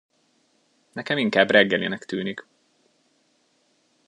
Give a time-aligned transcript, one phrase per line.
[0.93, 2.45] Nekem inkább reggelinek tűnik.